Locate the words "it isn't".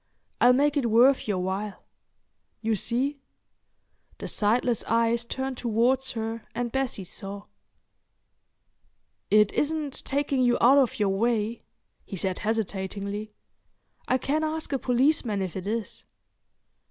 9.29-10.03